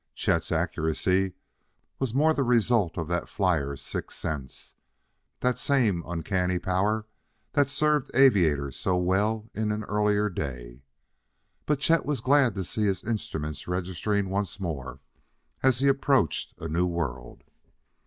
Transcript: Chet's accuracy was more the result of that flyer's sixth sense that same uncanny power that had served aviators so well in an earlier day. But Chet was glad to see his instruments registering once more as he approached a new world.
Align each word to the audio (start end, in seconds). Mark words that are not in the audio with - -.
Chet's 0.15 0.51
accuracy 0.51 1.33
was 1.99 2.11
more 2.15 2.33
the 2.33 2.41
result 2.41 2.97
of 2.97 3.07
that 3.07 3.29
flyer's 3.29 3.83
sixth 3.83 4.17
sense 4.17 4.73
that 5.41 5.59
same 5.59 6.01
uncanny 6.07 6.57
power 6.57 7.05
that 7.51 7.67
had 7.67 7.69
served 7.69 8.09
aviators 8.15 8.75
so 8.75 8.97
well 8.97 9.47
in 9.53 9.71
an 9.71 9.83
earlier 9.83 10.27
day. 10.27 10.81
But 11.67 11.81
Chet 11.81 12.03
was 12.03 12.19
glad 12.19 12.55
to 12.55 12.63
see 12.63 12.85
his 12.85 13.03
instruments 13.03 13.67
registering 13.67 14.27
once 14.31 14.59
more 14.59 15.01
as 15.61 15.81
he 15.81 15.87
approached 15.87 16.55
a 16.57 16.67
new 16.67 16.87
world. 16.87 17.43